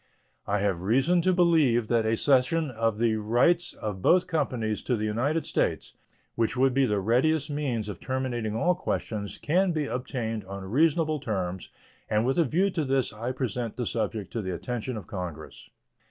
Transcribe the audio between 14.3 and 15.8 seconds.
to the attention of Congress.